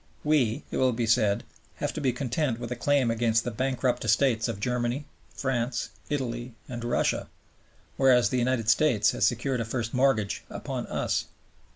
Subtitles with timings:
[0.23, 1.43] We, it will be said,
[1.75, 6.55] have to be content with a claim against the bankrupt estates of Germany, France, Italy,
[6.67, 7.27] and Russia,
[7.97, 11.25] whereas the United States has secured a first mortgage upon us.